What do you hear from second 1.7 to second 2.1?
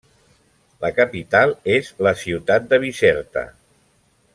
és